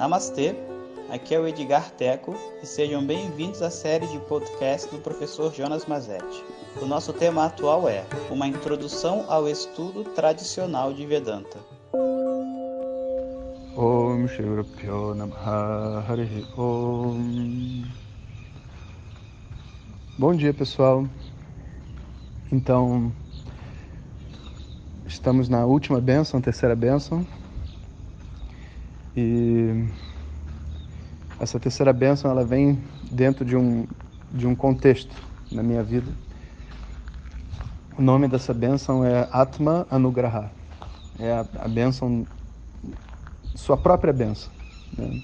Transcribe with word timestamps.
Namastê, 0.00 0.56
aqui 1.10 1.34
é 1.34 1.38
o 1.38 1.46
Edgar 1.46 1.90
Teco 1.90 2.34
e 2.62 2.66
sejam 2.66 3.04
bem-vindos 3.04 3.60
à 3.60 3.68
série 3.68 4.06
de 4.06 4.18
podcast 4.20 4.90
do 4.90 4.96
professor 4.96 5.52
Jonas 5.52 5.84
Mazetti. 5.84 6.42
O 6.80 6.86
nosso 6.86 7.12
tema 7.12 7.44
atual 7.44 7.86
é 7.86 8.06
Uma 8.30 8.46
Introdução 8.46 9.26
ao 9.28 9.46
Estudo 9.46 10.02
Tradicional 10.04 10.94
de 10.94 11.04
Vedanta. 11.04 11.58
Om 13.76 14.26
Bom 20.18 20.34
dia 20.34 20.54
pessoal. 20.54 21.06
Então, 22.50 23.12
estamos 25.06 25.50
na 25.50 25.66
última 25.66 26.00
bênção, 26.00 26.40
terceira 26.40 26.74
bênção. 26.74 27.26
E 29.16 29.86
essa 31.38 31.58
terceira 31.58 31.92
bênção 31.92 32.30
ela 32.30 32.44
vem 32.44 32.78
dentro 33.10 33.44
de 33.44 33.56
um, 33.56 33.86
de 34.30 34.46
um 34.46 34.54
contexto 34.54 35.14
na 35.50 35.62
minha 35.62 35.82
vida. 35.82 36.10
O 37.98 38.02
nome 38.02 38.28
dessa 38.28 38.54
bênção 38.54 39.04
é 39.04 39.28
Atma 39.32 39.86
Anugraha. 39.90 40.50
É 41.18 41.32
a, 41.32 41.46
a 41.58 41.68
bênção, 41.68 42.26
sua 43.54 43.76
própria 43.76 44.12
bênção. 44.12 44.50
Né? 44.96 45.22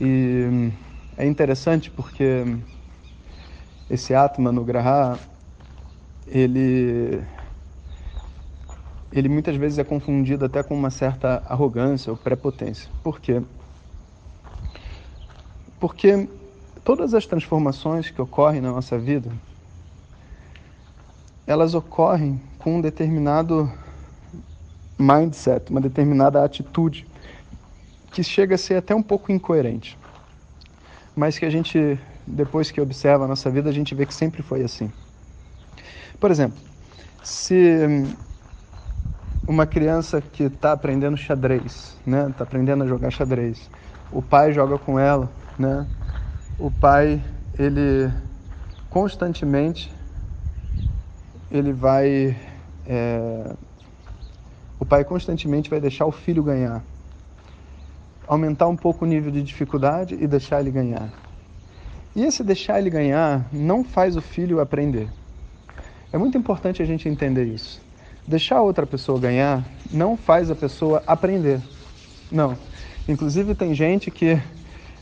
E 0.00 0.70
é 1.16 1.26
interessante 1.26 1.90
porque 1.90 2.44
esse 3.88 4.14
Atma 4.14 4.50
Anugraha, 4.50 5.18
ele 6.26 7.22
ele 9.12 9.28
muitas 9.28 9.56
vezes 9.56 9.78
é 9.78 9.84
confundido 9.84 10.46
até 10.46 10.62
com 10.62 10.74
uma 10.74 10.90
certa 10.90 11.42
arrogância 11.46 12.10
ou 12.10 12.16
prepotência. 12.16 12.90
Por 13.02 13.20
quê? 13.20 13.42
Porque 15.78 16.28
todas 16.82 17.12
as 17.12 17.26
transformações 17.26 18.10
que 18.10 18.22
ocorrem 18.22 18.60
na 18.60 18.72
nossa 18.72 18.98
vida, 18.98 19.30
elas 21.46 21.74
ocorrem 21.74 22.40
com 22.58 22.76
um 22.76 22.80
determinado 22.80 23.70
mindset, 24.98 25.70
uma 25.70 25.80
determinada 25.80 26.42
atitude 26.42 27.06
que 28.10 28.22
chega 28.22 28.54
a 28.54 28.58
ser 28.58 28.76
até 28.76 28.94
um 28.94 29.02
pouco 29.02 29.30
incoerente. 29.30 29.98
Mas 31.14 31.38
que 31.38 31.44
a 31.44 31.50
gente, 31.50 31.98
depois 32.26 32.70
que 32.70 32.80
observa 32.80 33.24
a 33.24 33.28
nossa 33.28 33.50
vida, 33.50 33.68
a 33.68 33.72
gente 33.72 33.94
vê 33.94 34.06
que 34.06 34.14
sempre 34.14 34.42
foi 34.42 34.62
assim. 34.62 34.90
Por 36.18 36.30
exemplo, 36.30 36.56
se 37.22 38.06
uma 39.52 39.66
criança 39.66 40.18
que 40.22 40.44
está 40.44 40.72
aprendendo 40.72 41.14
xadrez, 41.14 41.94
né? 42.06 42.28
Está 42.30 42.42
aprendendo 42.42 42.84
a 42.84 42.86
jogar 42.86 43.10
xadrez. 43.10 43.70
O 44.10 44.22
pai 44.22 44.50
joga 44.50 44.78
com 44.78 44.98
ela, 44.98 45.30
né? 45.58 45.86
O 46.58 46.70
pai, 46.70 47.22
ele 47.58 48.10
constantemente, 48.88 49.92
ele 51.50 51.70
vai, 51.70 52.34
é... 52.86 53.54
o 54.80 54.86
pai 54.86 55.04
constantemente 55.04 55.68
vai 55.68 55.80
deixar 55.80 56.06
o 56.06 56.12
filho 56.12 56.42
ganhar, 56.42 56.82
aumentar 58.26 58.68
um 58.68 58.76
pouco 58.76 59.04
o 59.04 59.08
nível 59.08 59.30
de 59.30 59.42
dificuldade 59.42 60.16
e 60.18 60.26
deixar 60.26 60.60
ele 60.60 60.70
ganhar. 60.70 61.10
E 62.16 62.24
esse 62.24 62.42
deixar 62.42 62.78
ele 62.78 62.88
ganhar 62.88 63.46
não 63.52 63.84
faz 63.84 64.16
o 64.16 64.22
filho 64.22 64.60
aprender. 64.60 65.10
É 66.10 66.16
muito 66.16 66.38
importante 66.38 66.80
a 66.80 66.86
gente 66.86 67.06
entender 67.06 67.44
isso. 67.44 67.91
Deixar 68.26 68.60
outra 68.60 68.86
pessoa 68.86 69.18
ganhar 69.18 69.64
não 69.90 70.16
faz 70.16 70.50
a 70.50 70.54
pessoa 70.54 71.02
aprender. 71.06 71.60
Não. 72.30 72.56
Inclusive 73.08 73.54
tem 73.54 73.74
gente 73.74 74.10
que 74.10 74.40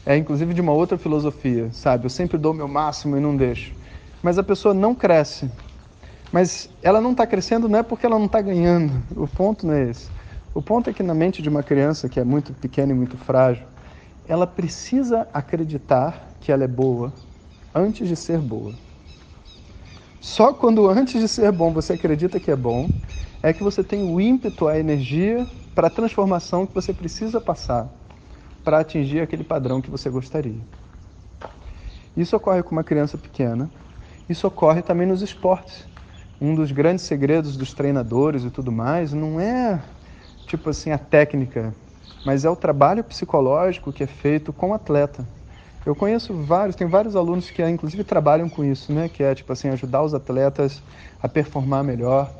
é 0.07 0.17
inclusive 0.17 0.55
de 0.55 0.61
uma 0.61 0.73
outra 0.73 0.97
filosofia, 0.97 1.69
sabe? 1.73 2.07
Eu 2.07 2.11
sempre 2.11 2.39
dou 2.39 2.55
meu 2.55 2.67
máximo 2.67 3.17
e 3.17 3.21
não 3.21 3.37
deixo. 3.37 3.75
Mas 4.23 4.39
a 4.39 4.43
pessoa 4.43 4.73
não 4.73 4.95
cresce. 4.95 5.51
Mas 6.33 6.71
ela 6.83 7.01
não 7.01 7.13
está 7.13 7.27
crescendo 7.27 7.69
não 7.69 7.79
é 7.79 7.83
porque 7.83 8.07
ela 8.07 8.19
não 8.19 8.27
está 8.27 8.41
ganhando. 8.41 9.03
O 9.15 9.27
ponto 9.27 9.67
não 9.67 9.75
é 9.75 9.91
esse. 9.91 10.09
O 10.55 10.63
ponto 10.63 10.89
é 10.89 10.93
que 10.93 11.03
na 11.03 11.15
mente 11.15 11.43
de 11.43 11.49
uma 11.49 11.63
criança 11.63 12.09
que 12.09 12.19
é 12.19 12.25
muito 12.25 12.53
pequena 12.55 12.93
e 12.93 12.95
muito 12.95 13.17
frágil, 13.17 13.65
ela 14.27 14.47
precisa 14.47 15.29
acreditar 15.33 16.29
que 16.41 16.51
ela 16.51 16.65
é 16.65 16.69
boa 16.69 17.13
antes 17.75 18.09
de 18.09 18.17
ser 18.17 18.39
boa. 18.39 18.73
Só 20.21 20.53
quando 20.53 20.87
antes 20.87 21.19
de 21.19 21.27
ser 21.27 21.51
bom 21.51 21.73
você 21.73 21.95
acredita 21.95 22.39
que 22.39 22.51
é 22.51 22.57
bom, 22.57 22.91
é 23.43 23.55
que 23.55 23.63
você 23.63 23.83
tem 23.83 24.03
o 24.03 24.21
ímpeto, 24.21 24.69
a 24.69 24.79
energia 24.79 25.47
para 25.75 25.87
a 25.87 25.91
transformação 25.91 26.67
que 26.67 26.75
você 26.75 26.93
precisa 26.93 27.41
passar 27.41 27.89
para 28.63 28.81
atingir 28.81 29.21
aquele 29.21 29.43
padrão 29.43 29.81
que 29.81 29.91
você 29.91 30.11
gostaria. 30.11 30.61
Isso 32.15 32.37
ocorre 32.37 32.63
com 32.63 32.73
uma 32.73 32.85
criança 32.85 33.17
pequena, 33.17 33.71
isso 34.29 34.47
ocorre 34.47 34.83
também 34.83 35.07
nos 35.07 35.23
esportes. 35.23 35.89
Um 36.39 36.55
dos 36.55 36.71
grandes 36.71 37.07
segredos 37.07 37.57
dos 37.57 37.73
treinadores 37.73 38.45
e 38.45 38.51
tudo 38.51 38.71
mais 38.71 39.15
não 39.15 39.41
é 39.41 39.83
tipo 40.47 40.69
assim 40.69 40.91
a 40.91 40.99
técnica, 40.99 41.75
mas 42.27 42.45
é 42.45 42.51
o 42.51 42.57
trabalho 42.57 43.03
psicológico 43.03 43.91
que 43.91 44.03
é 44.03 44.07
feito 44.07 44.53
com 44.53 44.71
o 44.71 44.75
atleta. 44.75 45.27
Eu 45.85 45.95
conheço 45.95 46.35
vários, 46.35 46.77
tem 46.77 46.87
vários 46.87 47.17
alunos 47.17 47.51
que 47.51 47.67
inclusive 47.67 48.05
trabalham 48.05 48.49
com 48.49 48.63
isso, 48.63 48.93
né? 48.93 49.09
Que 49.09 49.23
é 49.23 49.35
tipo 49.35 49.53
assim 49.53 49.69
ajudar 49.69 50.03
os 50.03 50.13
atletas 50.13 50.83
a 51.23 51.29
performar 51.29 51.83
melhor, 51.83 52.31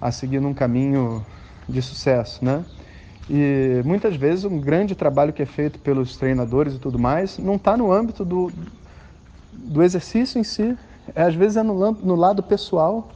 a 0.00 0.10
seguir 0.10 0.40
num 0.40 0.54
caminho 0.54 1.24
de 1.68 1.82
sucesso, 1.82 2.42
né? 2.44 2.64
E 3.28 3.82
muitas 3.84 4.16
vezes 4.16 4.44
um 4.44 4.58
grande 4.58 4.94
trabalho 4.94 5.32
que 5.32 5.42
é 5.42 5.46
feito 5.46 5.78
pelos 5.78 6.16
treinadores 6.16 6.74
e 6.74 6.78
tudo 6.78 6.98
mais 6.98 7.38
não 7.38 7.56
está 7.56 7.76
no 7.76 7.92
âmbito 7.92 8.24
do, 8.24 8.50
do 9.52 9.82
exercício 9.82 10.40
em 10.40 10.44
si, 10.44 10.76
é, 11.14 11.22
às 11.22 11.34
vezes 11.34 11.56
é 11.56 11.62
no, 11.62 11.92
no 11.92 12.14
lado 12.14 12.42
pessoal, 12.42 13.08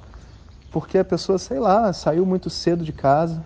porque 0.70 0.98
a 0.98 1.04
pessoa, 1.04 1.38
sei 1.38 1.58
lá, 1.58 1.92
saiu 1.92 2.26
muito 2.26 2.50
cedo 2.50 2.84
de 2.84 2.92
casa, 2.92 3.42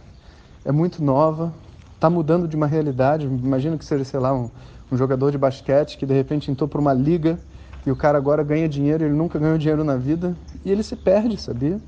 é 0.64 0.72
muito 0.72 1.02
nova, 1.02 1.52
está 1.94 2.08
mudando 2.10 2.48
de 2.48 2.56
uma 2.56 2.66
realidade. 2.66 3.26
Imagina 3.26 3.76
que 3.76 3.84
seja, 3.84 4.04
sei 4.04 4.20
lá, 4.20 4.32
um, 4.32 4.50
um 4.90 4.96
jogador 4.96 5.30
de 5.30 5.38
basquete 5.38 5.96
que 5.98 6.06
de 6.06 6.14
repente 6.14 6.50
entrou 6.50 6.68
para 6.68 6.80
uma 6.80 6.92
liga 6.92 7.38
e 7.84 7.90
o 7.90 7.96
cara 7.96 8.18
agora 8.18 8.42
ganha 8.42 8.68
dinheiro, 8.68 9.04
ele 9.04 9.14
nunca 9.14 9.38
ganhou 9.38 9.58
dinheiro 9.58 9.84
na 9.84 9.96
vida 9.96 10.36
e 10.64 10.70
ele 10.70 10.82
se 10.82 10.96
perde, 10.96 11.36
sabia? 11.38 11.80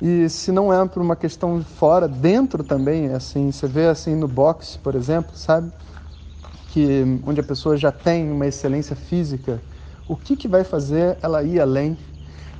E 0.00 0.28
se 0.28 0.52
não 0.52 0.72
é 0.72 0.86
por 0.86 1.00
uma 1.00 1.16
questão 1.16 1.62
fora, 1.64 2.06
dentro 2.06 2.62
também, 2.62 3.12
assim, 3.14 3.50
você 3.50 3.66
vê 3.66 3.86
assim 3.86 4.14
no 4.14 4.28
boxe, 4.28 4.78
por 4.78 4.94
exemplo, 4.94 5.34
sabe? 5.34 5.72
Que 6.68 7.02
onde 7.26 7.40
a 7.40 7.44
pessoa 7.44 7.76
já 7.76 7.90
tem 7.90 8.30
uma 8.30 8.46
excelência 8.46 8.94
física, 8.94 9.62
o 10.06 10.14
que 10.14 10.36
que 10.36 10.46
vai 10.46 10.64
fazer 10.64 11.16
ela 11.22 11.42
ir 11.42 11.60
além? 11.60 11.96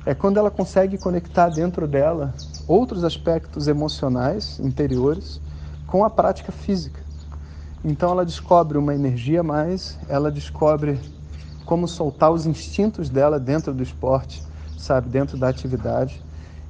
É 0.05 0.15
quando 0.15 0.37
ela 0.37 0.49
consegue 0.49 0.97
conectar 0.97 1.49
dentro 1.49 1.87
dela 1.87 2.35
outros 2.67 3.03
aspectos 3.03 3.67
emocionais 3.67 4.59
interiores 4.59 5.39
com 5.85 6.03
a 6.03 6.09
prática 6.09 6.51
física. 6.51 7.06
Então 7.83 8.11
ela 8.11 8.25
descobre 8.25 8.77
uma 8.77 8.93
energia 8.93 9.43
mais, 9.43 9.97
ela 10.09 10.31
descobre 10.31 10.99
como 11.65 11.87
soltar 11.87 12.31
os 12.31 12.45
instintos 12.45 13.09
dela 13.09 13.39
dentro 13.39 13.73
do 13.73 13.83
esporte, 13.83 14.43
sabe, 14.77 15.09
dentro 15.09 15.37
da 15.37 15.49
atividade. 15.49 16.21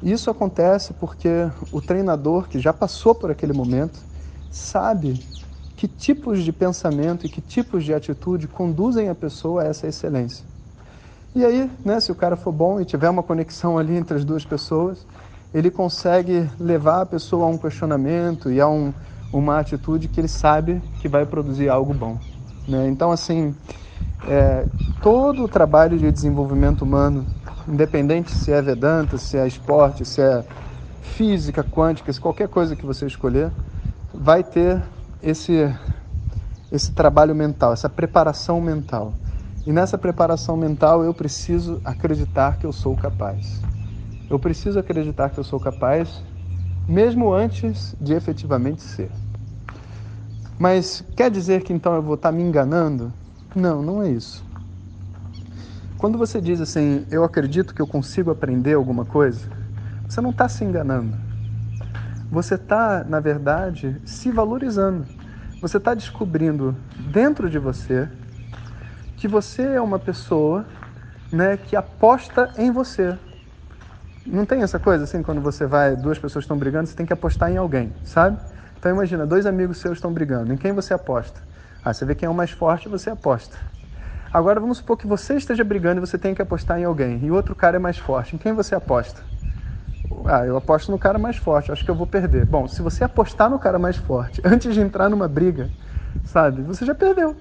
Isso 0.02 0.30
acontece 0.30 0.94
porque 0.94 1.50
o 1.72 1.82
treinador 1.82 2.48
que 2.48 2.60
já 2.60 2.74
passou 2.74 3.16
por 3.16 3.32
aquele 3.32 3.54
momento 3.54 4.00
sabe 4.50 5.20
que 5.76 5.88
tipos 5.88 6.44
de 6.44 6.52
pensamento 6.52 7.26
e 7.26 7.30
que 7.30 7.42
tipos 7.42 7.84
de 7.84 7.94
atitude 7.94 8.48
conduzem 8.48 9.10
a 9.10 9.16
pessoa 9.16 9.62
a 9.62 9.66
essa 9.68 9.88
excelência. 9.88 10.44
E 11.36 11.46
aí, 11.46 11.70
né, 11.86 12.00
se 12.00 12.12
o 12.12 12.16
cara 12.16 12.36
for 12.36 12.52
bom 12.52 12.82
e 12.82 12.86
tiver 12.86 13.10
uma 13.10 13.22
conexão 13.22 13.78
ali 13.78 13.96
entre 13.96 14.18
as 14.18 14.26
duas 14.26 14.44
pessoas, 14.44 15.06
ele 15.54 15.70
consegue 15.70 16.50
levar 16.60 17.02
a 17.02 17.06
pessoa 17.06 17.46
a 17.46 17.50
um 17.50 17.58
questionamento 17.58 18.52
e 18.52 18.60
a 18.60 18.68
um, 18.68 18.92
uma 19.32 19.60
atitude 19.60 20.08
que 20.08 20.20
ele 20.20 20.28
sabe 20.28 20.82
que 21.00 21.08
vai 21.08 21.26
produzir 21.26 21.70
algo 21.70 21.94
bom. 21.94 22.18
Né? 22.68 22.88
Então, 22.88 23.12
assim, 23.12 23.56
é, 24.28 24.68
todo 25.02 25.44
o 25.44 25.48
trabalho 25.48 25.98
de 25.98 26.12
desenvolvimento 26.12 26.82
humano, 26.82 27.28
independente 27.68 28.32
se 28.32 28.52
é 28.52 28.62
Vedanta, 28.62 29.18
se 29.18 29.38
é 29.38 29.48
esporte, 29.48 30.06
se 30.06 30.22
é 30.22 30.46
física, 31.02 31.64
quântica, 31.64 32.12
se 32.12 32.20
qualquer 32.20 32.48
coisa 32.48 32.76
que 32.76 32.86
você 32.86 33.06
escolher, 33.06 33.52
vai 34.14 34.44
ter 34.44 34.82
esse, 35.22 35.74
esse 36.72 36.92
trabalho 36.92 37.36
mental, 37.36 37.74
essa 37.74 37.90
preparação 37.90 38.60
mental. 38.60 39.14
E 39.66 39.72
nessa 39.72 39.98
preparação 39.98 40.56
mental 40.56 41.04
eu 41.04 41.14
preciso 41.14 41.82
acreditar 41.84 42.58
que 42.58 42.66
eu 42.66 42.72
sou 42.72 42.96
capaz. 42.96 43.66
Eu 44.30 44.40
preciso 44.40 44.80
acreditar 44.80 45.30
que 45.30 45.40
eu 45.40 45.44
sou 45.44 45.60
capaz 45.60 46.24
mesmo 46.88 47.34
antes 47.34 47.96
de 48.00 48.14
efetivamente 48.14 48.82
ser. 48.82 49.12
Mas 50.58 51.04
quer 51.16 51.30
dizer 51.30 51.62
que 51.64 51.74
então 51.74 51.94
eu 51.96 52.02
vou 52.02 52.16
estar 52.16 52.32
me 52.32 52.42
enganando? 52.42 53.12
Não, 53.56 53.82
não 53.82 54.02
é 54.02 54.10
isso. 54.10 54.44
Quando 55.98 56.18
você 56.18 56.40
diz 56.40 56.62
assim, 56.62 57.06
eu 57.10 57.24
acredito 57.24 57.74
que 57.74 57.82
eu 57.82 57.88
consigo 57.88 58.32
aprender 58.32 58.74
alguma 58.74 59.04
coisa, 59.04 59.48
você 60.08 60.22
não 60.22 60.30
está 60.30 60.48
se 60.48 60.64
enganando. 60.64 61.14
Você 62.32 62.56
está, 62.56 63.04
na 63.04 63.20
verdade, 63.20 64.00
se 64.06 64.32
valorizando. 64.32 65.06
você 65.60 65.78
está 65.78 65.94
descobrindo 65.94 66.76
dentro 67.12 67.50
de 67.50 67.58
você 67.58 68.08
que 69.16 69.28
você 69.28 69.64
é 69.64 69.82
uma 69.82 69.98
pessoa 69.98 70.66
né, 71.32 71.58
que 71.58 71.76
aposta 71.76 72.54
em 72.58 72.72
você. 72.72 73.18
Não 74.30 74.46
tem 74.46 74.62
essa 74.62 74.78
coisa 74.78 75.06
assim, 75.06 75.24
quando 75.24 75.40
você 75.40 75.66
vai, 75.66 75.96
duas 75.96 76.20
pessoas 76.20 76.44
estão 76.44 76.58
brigando, 76.58 76.88
você 76.88 76.96
tem 76.96 77.06
que 77.06 77.14
apostar 77.14 77.50
em 77.50 77.56
alguém, 77.56 77.96
sabe? 78.04 78.38
Então 78.78 78.92
imagina, 78.92 79.26
dois 79.26 79.46
amigos 79.46 79.78
seus 79.78 79.98
estão 79.98 80.12
brigando, 80.12 80.52
em 80.52 80.58
quem 80.58 80.74
você 80.74 80.94
aposta? 80.94 81.42
Ah, 81.82 81.94
você 81.94 82.04
vê 82.04 82.14
quem 82.14 82.28
é 82.28 82.30
o 82.30 82.34
mais 82.34 82.52
forte, 82.52 82.90
você 82.90 83.10
aposta. 83.10 83.56
Agora 84.32 84.60
vamos 84.60 84.80
supor 84.80 84.98
que 84.98 85.08
você 85.08 85.36
esteja 85.36 85.64
brigando 85.64 86.02
e 86.02 86.06
você 86.06 86.18
tem 86.18 86.36
que 86.36 86.42
apostar 86.42 86.78
em 86.78 86.84
alguém, 86.84 87.24
e 87.24 87.32
outro 87.32 87.56
cara 87.56 87.78
é 87.78 87.80
mais 87.80 87.98
forte, 87.98 88.36
em 88.36 88.38
quem 88.38 88.52
você 88.52 88.76
aposta? 88.76 89.22
Ah, 90.26 90.46
eu 90.46 90.58
aposto 90.58 90.92
no 90.92 91.00
cara 91.00 91.18
mais 91.18 91.38
forte, 91.38 91.72
acho 91.72 91.86
que 91.86 91.92
eu 91.92 91.96
vou 91.96 92.08
perder. 92.08 92.46
Bom, 92.46 92.68
se 92.68 92.82
você 92.82 93.04
apostar 93.06 93.50
no 93.50 93.60
cara 93.60 93.80
mais 93.80 93.98
forte 93.98 94.42
antes 94.46 94.74
de 94.74 94.82
entrar 94.82 95.10
numa 95.10 95.28
briga, 95.28 95.72
sabe, 96.24 96.64
você 96.64 96.86
já 96.86 96.94
perdeu. 96.94 97.38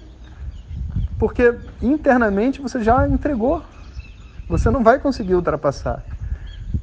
Porque 1.19 1.55
internamente 1.81 2.61
você 2.61 2.83
já 2.83 3.07
entregou. 3.09 3.65
Você 4.49 4.71
não 4.71 4.83
vai 4.85 4.99
conseguir 4.99 5.35
ultrapassar. 5.35 6.05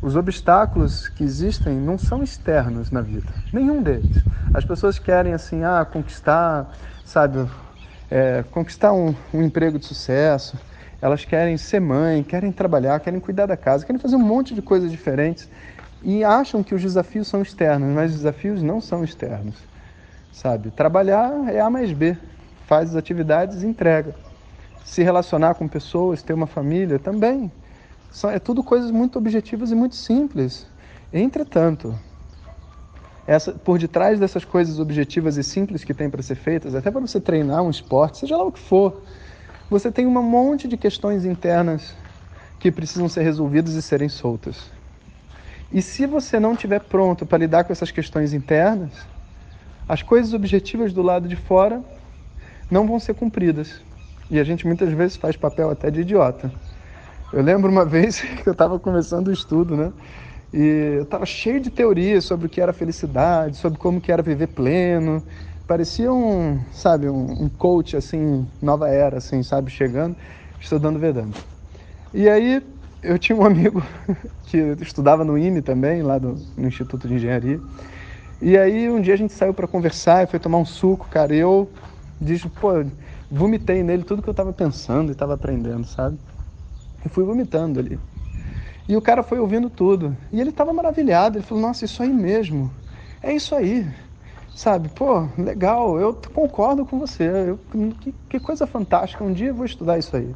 Os 0.04 0.18
obstáculos 0.18 1.08
que 1.08 1.24
existem 1.24 1.80
não 1.80 1.98
são 1.98 2.22
externos 2.22 2.92
na 2.92 3.00
vida, 3.00 3.32
nenhum 3.54 3.82
deles. 3.82 4.26
As 4.54 4.66
pessoas 4.66 5.00
querem 5.00 5.32
assim, 5.32 5.64
ah, 5.64 5.86
conquistar, 5.86 6.78
sabe, 7.06 7.50
é, 8.12 8.44
conquistar 8.52 8.92
um, 8.92 9.16
um 9.34 9.42
emprego 9.42 9.80
de 9.80 9.86
sucesso. 9.86 10.60
Elas 11.02 11.24
querem 11.24 11.56
ser 11.56 11.80
mãe, 11.80 12.22
querem 12.22 12.52
trabalhar, 12.52 13.00
querem 13.00 13.18
cuidar 13.18 13.46
da 13.46 13.56
casa, 13.56 13.86
querem 13.86 13.98
fazer 13.98 14.18
um 14.18 14.20
monte 14.20 14.54
de 14.54 14.62
coisas 14.62 14.92
diferentes 14.92 15.50
e 16.02 16.22
acham 16.22 16.62
que 16.62 16.76
os 16.76 16.82
desafios 16.82 17.30
são 17.30 17.42
externos, 17.42 17.88
mas 17.96 18.12
os 18.12 18.18
desafios 18.18 18.62
não 18.62 18.82
são 18.82 19.06
externos, 19.06 19.56
sabe? 20.34 20.70
Trabalhar 20.72 21.32
é 21.48 21.62
A 21.62 21.70
mais 21.70 21.94
B, 21.94 22.18
faz 22.68 22.90
as 22.90 22.98
atividades 22.98 23.64
e 23.64 23.68
entrega. 23.68 24.14
Se 24.84 25.02
relacionar 25.02 25.54
com 25.54 25.66
pessoas, 25.66 26.22
ter 26.22 26.34
uma 26.34 26.46
família 26.46 27.00
também. 27.00 27.50
É 28.32 28.40
tudo 28.40 28.64
coisas 28.64 28.92
muito 28.92 29.18
objetivas 29.18 29.72
e 29.72 29.76
muito 29.76 29.96
simples. 29.96 30.68
Entretanto, 31.12 31.98
essa, 33.26 33.52
por 33.54 33.80
detrás 33.80 34.20
dessas 34.20 34.46
coisas 34.46 34.80
objetivas 34.80 35.38
e 35.38 35.44
simples 35.44 35.84
que 35.84 35.94
tem 35.94 36.10
para 36.10 36.22
ser 36.22 36.36
feitas, 36.36 36.76
até 36.76 36.92
para 36.92 37.02
você 37.02 37.20
treinar 37.20 37.64
um 37.64 37.70
esporte, 37.70 38.20
seja 38.20 38.38
lá 38.38 38.44
o 38.44 38.52
que 38.52 38.60
for, 38.60 39.02
você 39.70 39.92
tem 39.92 40.06
um 40.06 40.22
monte 40.22 40.68
de 40.68 40.78
questões 40.78 41.26
internas 41.26 41.96
que 42.60 42.72
precisam 42.72 43.10
ser 43.10 43.24
resolvidas 43.24 43.74
e 43.74 43.82
serem 43.82 44.10
soltas. 44.10 44.72
E 45.72 45.82
se 45.82 46.06
você 46.06 46.40
não 46.40 46.54
estiver 46.54 46.80
pronto 46.80 47.26
para 47.26 47.40
lidar 47.40 47.64
com 47.64 47.74
essas 47.74 47.90
questões 47.90 48.34
internas, 48.34 48.92
as 49.90 50.04
coisas 50.04 50.34
objetivas 50.34 50.94
do 50.94 51.02
lado 51.02 51.28
de 51.28 51.36
fora 51.36 51.84
não 52.70 52.86
vão 52.86 53.00
ser 53.00 53.16
cumpridas. 53.16 53.82
E 54.30 54.40
a 54.40 54.44
gente 54.44 54.66
muitas 54.68 54.92
vezes 54.94 55.18
faz 55.18 55.36
papel 55.36 55.70
até 55.70 55.90
de 55.90 56.02
idiota. 56.02 56.52
Eu 57.34 57.42
lembro 57.42 57.72
uma 57.72 57.84
vez 57.84 58.22
que 58.22 58.48
eu 58.48 58.54
estava 58.54 58.78
começando 58.78 59.30
o 59.30 59.32
estudo, 59.32 59.76
né? 59.76 59.92
E 60.54 60.98
eu 60.98 61.04
estava 61.04 61.26
cheio 61.26 61.60
de 61.60 61.72
teorias 61.72 62.26
sobre 62.26 62.46
o 62.46 62.50
que 62.50 62.62
era 62.62 62.72
felicidade, 62.72 63.58
sobre 63.58 63.80
como 63.80 64.00
que 64.00 64.12
era 64.12 64.22
viver 64.22 64.48
pleno. 64.48 65.24
Parecia 65.66 66.14
um, 66.14 66.60
sabe, 66.72 67.10
um, 67.10 67.46
um 67.46 67.50
coach 67.50 67.98
assim, 67.98 68.48
nova 68.62 68.88
era, 68.88 69.18
assim, 69.18 69.42
sabe, 69.42 69.72
chegando, 69.72 70.16
estudando 70.60 71.00
Vedanta. 71.00 71.40
E 72.14 72.30
aí 72.30 72.62
eu 73.02 73.18
tinha 73.18 73.36
um 73.36 73.44
amigo 73.44 73.82
que 74.46 74.58
estudava 74.80 75.26
no 75.26 75.36
IME 75.36 75.64
também, 75.64 76.04
lá 76.04 76.20
do, 76.20 76.36
no 76.56 76.68
Instituto 76.68 77.08
de 77.08 77.16
Engenharia. 77.16 77.60
E 78.40 78.56
aí 78.56 78.88
um 78.92 79.02
dia 79.02 79.16
a 79.16 79.18
gente 79.18 79.34
saiu 79.34 79.56
para 79.56 79.68
conversar 79.68 80.24
e 80.24 80.28
foi 80.28 80.40
tomar 80.40 80.60
um 80.60 80.66
suco, 80.66 81.08
cara. 81.10 81.34
E 81.34 81.40
eu 81.40 81.68
disse, 82.22 82.48
pô, 82.48 82.86
vomitei 83.32 83.82
nele 83.82 84.04
tudo 84.04 84.22
que 84.22 84.30
eu 84.30 84.34
estava 84.34 84.54
pensando 84.54 85.10
e 85.10 85.14
estava 85.14 85.34
aprendendo, 85.34 85.88
sabe? 85.88 86.20
E 87.06 87.10
fui 87.10 87.24
vomitando 87.24 87.80
ali. 87.80 88.00
E 88.88 88.96
o 88.96 89.02
cara 89.02 89.24
foi 89.24 89.40
ouvindo 89.40 89.70
tudo. 89.70 90.16
E 90.32 90.40
ele 90.40 90.50
estava 90.50 90.74
maravilhado. 90.74 91.38
Ele 91.38 91.46
falou: 91.46 91.62
Nossa, 91.62 91.86
isso 91.86 92.02
aí 92.04 92.10
mesmo. 92.10 92.72
É 93.22 93.34
isso 93.34 93.56
aí. 93.56 93.88
Sabe? 94.54 94.90
Pô, 94.90 95.28
legal. 95.38 96.00
Eu 96.00 96.14
concordo 96.34 96.86
com 96.86 97.00
você. 97.00 97.24
Eu, 97.24 97.60
que, 98.02 98.14
que 98.30 98.40
coisa 98.40 98.68
fantástica. 98.68 99.24
Um 99.24 99.34
dia 99.34 99.50
eu 99.50 99.56
vou 99.56 99.66
estudar 99.66 99.98
isso 99.98 100.16
aí 100.16 100.34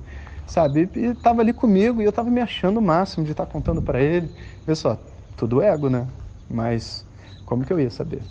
sabe? 0.47 0.89
E 0.95 1.07
estava 1.07 1.41
ali 1.41 1.53
comigo 1.53 2.01
e 2.01 2.05
eu 2.05 2.09
estava 2.09 2.31
me 2.31 2.39
achando 2.39 2.77
o 2.77 2.81
máximo 2.81 3.25
de 3.25 3.31
estar 3.31 3.45
tá 3.45 3.51
contando 3.51 3.81
para 3.81 4.01
ele. 4.01 4.31
Vê 4.65 4.73
só, 4.73 4.97
tudo 5.35 5.61
ego, 5.61 5.89
né? 5.89 6.07
Mas 6.49 7.05
como 7.45 7.65
que 7.65 7.71
eu 7.71 7.79
ia 7.79 7.91
saber? 7.91 8.21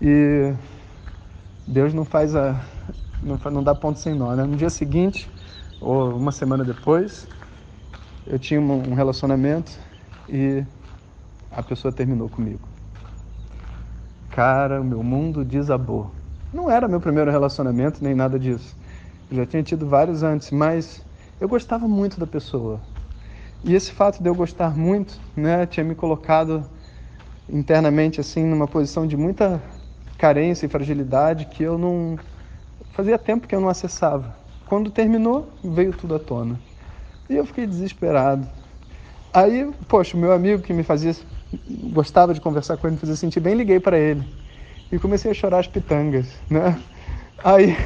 E 0.00 0.54
Deus 1.66 1.92
não 1.92 2.04
faz 2.04 2.34
a. 2.34 2.64
não, 3.22 3.38
não 3.50 3.62
dá 3.62 3.74
ponto 3.74 3.98
sem 3.98 4.14
nó, 4.14 4.34
né? 4.34 4.44
No 4.44 4.56
dia 4.56 4.70
seguinte, 4.70 5.28
ou 5.82 6.16
uma 6.16 6.30
semana 6.32 6.64
depois, 6.64 7.28
eu 8.26 8.38
tinha 8.38 8.60
um 8.60 8.94
relacionamento 8.94 9.78
e 10.28 10.64
a 11.50 11.62
pessoa 11.62 11.92
terminou 11.92 12.28
comigo. 12.28 12.68
Cara, 14.30 14.80
o 14.80 14.84
meu 14.84 15.02
mundo 15.02 15.44
desabou. 15.44 16.10
Não 16.52 16.70
era 16.70 16.88
meu 16.88 17.00
primeiro 17.00 17.30
relacionamento, 17.30 18.02
nem 18.02 18.14
nada 18.14 18.38
disso. 18.38 18.76
Eu 19.30 19.36
já 19.36 19.46
tinha 19.46 19.62
tido 19.62 19.86
vários 19.86 20.22
antes, 20.22 20.50
mas 20.50 21.04
eu 21.40 21.48
gostava 21.48 21.88
muito 21.88 22.18
da 22.18 22.26
pessoa. 22.26 22.80
E 23.64 23.74
esse 23.74 23.92
fato 23.92 24.22
de 24.22 24.28
eu 24.28 24.34
gostar 24.34 24.76
muito, 24.76 25.20
né, 25.36 25.66
tinha 25.66 25.84
me 25.84 25.94
colocado 25.94 26.70
internamente 27.48 28.20
assim 28.20 28.44
numa 28.44 28.68
posição 28.68 29.06
de 29.06 29.16
muita 29.16 29.62
carência 30.18 30.66
e 30.66 30.68
fragilidade 30.68 31.46
que 31.46 31.62
eu 31.62 31.78
não 31.78 32.18
fazia 32.92 33.18
tempo 33.18 33.46
que 33.48 33.54
eu 33.54 33.60
não 33.60 33.68
acessava. 33.68 34.41
Quando 34.72 34.90
terminou, 34.90 35.52
veio 35.62 35.92
tudo 35.92 36.14
à 36.14 36.18
tona. 36.18 36.58
E 37.28 37.36
eu 37.36 37.44
fiquei 37.44 37.66
desesperado. 37.66 38.48
Aí, 39.30 39.70
poxa, 39.86 40.16
meu 40.16 40.32
amigo 40.32 40.62
que 40.62 40.72
me 40.72 40.82
fazia 40.82 41.14
gostava 41.68 42.32
de 42.32 42.40
conversar 42.40 42.78
com 42.78 42.86
ele, 42.86 42.94
me 42.94 42.98
fazia 42.98 43.14
sentir 43.14 43.38
bem, 43.38 43.54
liguei 43.54 43.78
para 43.78 43.98
ele. 43.98 44.24
E 44.90 44.98
comecei 44.98 45.30
a 45.30 45.34
chorar 45.34 45.58
as 45.58 45.68
pitangas, 45.68 46.26
né? 46.48 46.80
Aí 47.44 47.76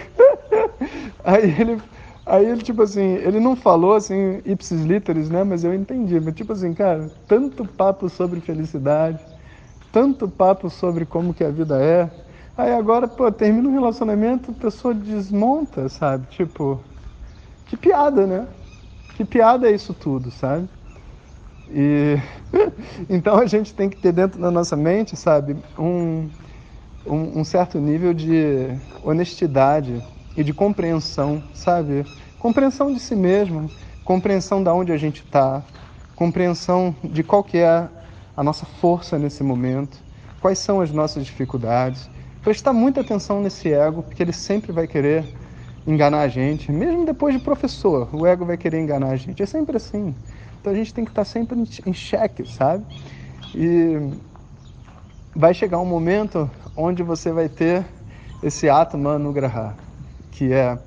Aí 1.25 1.61
ele, 1.61 1.83
aí 2.25 2.47
ele, 2.47 2.63
tipo 2.63 2.81
assim, 2.83 3.15
ele 3.17 3.41
não 3.41 3.57
falou 3.57 3.95
assim, 3.97 4.41
ipsis 4.45 4.85
literis, 4.85 5.29
né? 5.29 5.43
Mas 5.43 5.65
eu 5.65 5.75
entendi. 5.75 6.21
Mas 6.21 6.35
tipo 6.35 6.53
assim, 6.53 6.73
cara, 6.73 7.11
tanto 7.27 7.67
papo 7.67 8.09
sobre 8.09 8.41
felicidade, 8.41 9.27
tanto 9.91 10.29
papo 10.29 10.71
sobre 10.71 11.05
como 11.05 11.35
que 11.35 11.43
a 11.43 11.51
vida 11.51 11.83
é. 11.83 12.09
Aí 12.57 12.73
agora, 12.73 13.07
pô, 13.07 13.31
termina 13.31 13.69
um 13.69 13.73
relacionamento, 13.73 14.51
a 14.51 14.55
pessoa 14.55 14.95
desmonta, 14.95 15.91
sabe? 15.91 16.27
Tipo, 16.29 16.81
que 17.67 17.77
piada, 17.77 18.27
né? 18.27 18.49
Que 19.15 19.25
piada 19.27 19.69
é 19.69 19.73
isso 19.75 19.93
tudo, 19.93 20.31
sabe? 20.31 20.67
E 21.69 22.17
então 23.11 23.39
a 23.39 23.47
gente 23.47 23.75
tem 23.75 23.91
que 23.91 23.97
ter 23.97 24.11
dentro 24.13 24.41
da 24.41 24.51
nossa 24.51 24.75
mente, 24.75 25.17
sabe, 25.17 25.57
um, 25.79 26.31
um, 27.05 27.41
um 27.41 27.45
certo 27.45 27.79
nível 27.79 28.15
de 28.15 28.69
honestidade 29.03 30.03
e 30.35 30.43
de 30.43 30.55
compreensão, 30.55 31.43
sabe? 31.53 32.07
Compreensão 32.39 32.91
de 32.91 33.01
si 33.01 33.15
mesmo, 33.15 33.71
compreensão 34.03 34.63
de 34.63 34.71
onde 34.71 34.93
a 34.93 34.97
gente 34.97 35.23
está, 35.23 35.63
compreensão 36.15 36.97
de 37.05 37.23
qual 37.23 37.45
que 37.45 37.59
é 37.59 37.87
a 38.35 38.43
nossa 38.43 38.65
força 38.65 39.19
nesse 39.19 39.43
momento, 39.43 40.03
quais 40.41 40.59
são 40.59 40.81
as 40.81 40.91
nossas 40.91 41.27
dificuldades. 41.27 42.09
Prestar 42.47 42.73
muita 42.73 43.01
atenção 43.01 43.43
nesse 43.43 43.73
ego, 43.73 44.05
porque 44.05 44.23
ele 44.23 44.33
sempre 44.33 44.71
vai 44.71 44.87
querer 44.87 45.25
enganar 45.85 46.21
a 46.21 46.29
gente, 46.29 46.71
mesmo 46.71 47.05
depois 47.05 47.35
de 47.35 47.41
professor, 47.41 48.09
o 48.13 48.25
ego 48.25 48.45
vai 48.45 48.57
querer 48.57 48.81
enganar 48.81 49.09
a 49.09 49.17
gente. 49.17 49.43
É 49.43 49.47
sempre 49.47 49.77
assim. 49.77 50.15
Então 50.61 50.73
a 50.73 50.77
gente 50.77 50.95
tem 50.95 51.05
que 51.05 51.11
estar 51.11 51.25
sempre 51.25 51.59
em 51.59 51.93
xeque, 51.93 52.49
sabe? 52.49 52.85
E 53.53 54.13
vai 55.35 55.53
chegar 55.55 55.81
um 55.81 55.85
momento 55.85 56.49
onde 56.77 57.03
você 57.03 57.33
vai 57.33 57.49
ter 57.49 57.85
esse 58.41 58.69
Atman 58.69 59.19
Nugraha, 59.19 59.77
que 60.31 60.53
é 60.53 60.79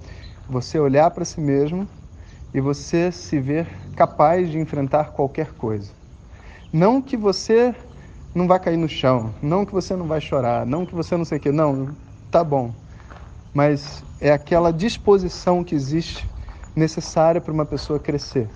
você 0.47 0.79
olhar 0.79 1.11
para 1.11 1.25
si 1.25 1.41
mesmo 1.41 1.85
e 2.53 2.61
você 2.61 3.11
se 3.11 3.37
ver 3.37 3.67
capaz 3.97 4.49
de 4.49 4.57
enfrentar 4.57 5.11
qualquer 5.11 5.51
coisa. 5.55 5.91
Não 6.71 7.01
que 7.01 7.17
você 7.17 7.75
não 8.33 8.48
vai 8.48 8.59
cair 8.59 8.77
no 8.77 8.88
chão, 8.88 9.33
não 9.41 9.65
que 9.65 9.74
você 9.74 9.95
não 9.95 10.05
vai 10.05 10.21
chorar, 10.21 10.65
não 10.65 10.86
que 10.86 10.93
você 10.93 11.17
não 11.17 11.25
sei 11.25 11.38
o 11.38 11.41
que, 11.41 11.51
não, 11.51 11.89
tá 12.29 12.43
bom. 12.43 12.71
Mas 13.53 14.03
é 14.21 14.31
aquela 14.31 14.71
disposição 14.71 15.63
que 15.63 15.74
existe 15.74 16.27
necessária 16.75 17.41
para 17.41 17.51
uma 17.51 17.65
pessoa 17.65 18.00
crescer, 18.00 18.48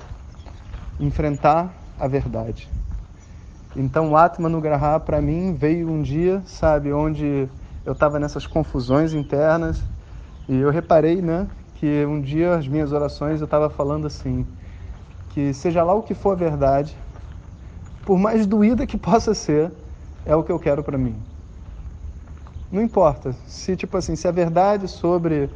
enfrentar 1.00 1.74
a 2.00 2.08
verdade. 2.08 2.70
Então, 3.76 4.12
o 4.12 4.18
Atma 4.18 4.50
para 5.04 5.20
mim 5.20 5.54
veio 5.54 5.90
um 5.90 6.02
dia, 6.02 6.44
sabe, 6.46 6.94
onde 6.94 7.50
eu 7.86 7.94
estava 7.94 8.20
nessas 8.20 8.46
confusões 8.46 9.14
internas 9.14 9.82
e 10.48 10.58
eu 10.58 10.70
reparei, 10.70 11.22
né, 11.22 11.48
que 11.76 12.06
um 12.06 12.22
dia 12.22 12.56
as 12.56 12.68
minhas 12.68 12.92
orações 12.94 13.42
eu 13.42 13.46
estava 13.46 13.70
falando 13.70 14.06
assim, 14.06 14.46
que 15.34 15.54
seja 15.54 15.84
lá 15.84 15.94
o 15.94 16.04
que 16.04 16.14
for 16.14 16.32
a 16.32 16.36
verdade, 16.36 16.96
por 18.06 18.18
mais 18.18 18.46
doída 18.46 18.86
que 18.86 18.98
possa 18.98 19.34
ser, 19.34 19.72
é 20.26 20.36
o 20.36 20.44
que 20.44 20.52
eu 20.52 20.60
quero 20.60 20.84
para 20.84 20.98
mim. 20.98 21.16
Não 22.72 22.82
importa. 22.82 23.36
Se 23.46 23.76
tipo 23.76 23.98
assim, 23.98 24.16
se 24.16 24.28
a 24.28 24.32
verdade 24.32 24.88
sobre 24.88 25.50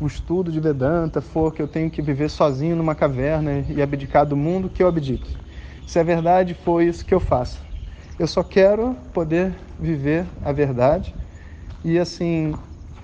o 0.00 0.06
estudo 0.06 0.50
de 0.50 0.60
Vedanta 0.60 1.20
for 1.20 1.52
que 1.52 1.62
eu 1.62 1.68
tenho 1.68 1.90
que 1.90 2.02
viver 2.02 2.28
sozinho 2.28 2.76
numa 2.76 2.94
caverna 2.94 3.64
e 3.68 3.80
abdicar 3.80 4.26
do 4.26 4.36
mundo, 4.36 4.68
que 4.68 4.82
eu 4.82 4.88
abdique. 4.88 5.36
Se 5.86 5.98
a 5.98 6.02
verdade 6.02 6.54
for 6.54 6.82
isso 6.82 7.04
que 7.04 7.14
eu 7.14 7.20
faço. 7.20 7.60
Eu 8.18 8.26
só 8.26 8.42
quero 8.42 8.96
poder 9.12 9.54
viver 9.78 10.24
a 10.44 10.52
verdade 10.52 11.14
e 11.84 11.98
assim, 11.98 12.54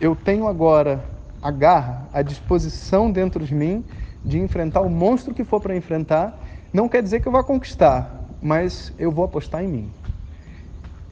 eu 0.01 0.15
tenho 0.15 0.47
agora 0.47 1.05
a 1.43 1.51
garra, 1.51 2.09
a 2.13 2.23
disposição 2.23 3.11
dentro 3.11 3.45
de 3.45 3.55
mim 3.55 3.85
de 4.25 4.39
enfrentar 4.39 4.81
o 4.81 4.91
monstro 4.91 5.35
que 5.35 5.45
for 5.45 5.61
para 5.61 5.77
enfrentar. 5.77 6.39
Não 6.73 6.89
quer 6.89 7.03
dizer 7.03 7.21
que 7.21 7.27
eu 7.27 7.33
vá 7.33 7.43
conquistar, 7.43 8.18
mas 8.41 8.93
eu 8.99 9.11
vou 9.11 9.25
apostar 9.25 9.63
em 9.63 9.69
mim. 9.69 9.91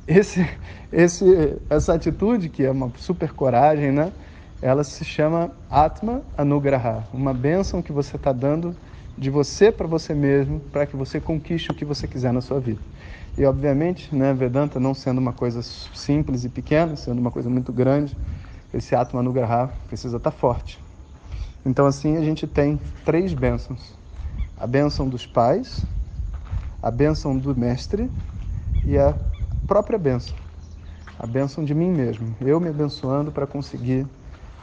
Esse, 0.06 0.48
esse, 0.92 1.56
essa 1.68 1.94
atitude, 1.94 2.48
que 2.48 2.64
é 2.64 2.70
uma 2.70 2.92
super 2.96 3.32
coragem, 3.32 3.90
né? 3.90 4.12
ela 4.60 4.82
se 4.82 5.04
chama 5.04 5.50
Atma 5.70 6.22
Anugraha, 6.36 7.06
uma 7.12 7.34
bênção 7.34 7.82
que 7.82 7.92
você 7.92 8.16
está 8.16 8.32
dando 8.32 8.74
de 9.16 9.30
você 9.30 9.70
para 9.70 9.86
você 9.86 10.14
mesmo, 10.14 10.60
para 10.60 10.86
que 10.86 10.96
você 10.96 11.20
conquiste 11.20 11.70
o 11.70 11.74
que 11.74 11.84
você 11.84 12.06
quiser 12.06 12.32
na 12.32 12.40
sua 12.40 12.60
vida. 12.60 12.80
E 13.36 13.44
obviamente, 13.44 14.14
né, 14.14 14.32
Vedanta 14.32 14.80
não 14.80 14.94
sendo 14.94 15.18
uma 15.18 15.32
coisa 15.32 15.62
simples 15.62 16.44
e 16.44 16.48
pequena, 16.48 16.96
sendo 16.96 17.18
uma 17.18 17.30
coisa 17.30 17.50
muito 17.50 17.72
grande, 17.72 18.16
esse 18.72 18.94
Atma 18.94 19.20
Anugraha 19.20 19.70
precisa 19.88 20.16
estar 20.16 20.30
tá 20.30 20.36
forte. 20.36 20.80
Então 21.64 21.86
assim 21.86 22.16
a 22.16 22.22
gente 22.22 22.46
tem 22.46 22.80
três 23.04 23.34
bênçãos: 23.34 23.94
a 24.58 24.66
bênção 24.66 25.08
dos 25.08 25.26
pais, 25.26 25.84
a 26.82 26.90
bênção 26.90 27.36
do 27.36 27.54
mestre 27.56 28.10
e 28.84 28.96
a 28.98 29.14
própria 29.66 29.98
bênção, 29.98 30.34
a 31.18 31.26
bênção 31.26 31.64
de 31.64 31.74
mim 31.74 31.90
mesmo, 31.90 32.34
eu 32.40 32.60
me 32.60 32.68
abençoando 32.68 33.32
para 33.32 33.46
conseguir 33.46 34.06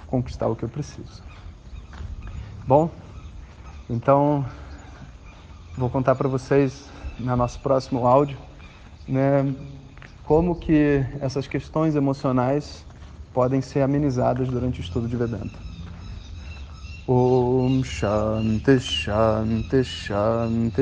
conquistar 0.07 0.47
o 0.47 0.55
que 0.55 0.63
eu 0.63 0.69
preciso. 0.69 1.23
Bom, 2.65 2.89
então 3.89 4.45
vou 5.77 5.89
contar 5.89 6.15
para 6.15 6.29
vocês 6.29 6.89
no 7.19 7.35
nosso 7.35 7.59
próximo 7.59 8.07
áudio, 8.07 8.37
né, 9.07 9.53
como 10.23 10.55
que 10.55 11.05
essas 11.19 11.47
questões 11.47 11.95
emocionais 11.95 12.85
podem 13.33 13.61
ser 13.61 13.81
amenizadas 13.81 14.47
durante 14.47 14.79
o 14.79 14.83
estudo 14.83 15.07
de 15.07 15.17
Vedanta. 15.17 15.73
Om 17.05 17.83
Shanti 17.83 18.79
Shanti 18.79 19.83
Shanti 19.83 20.81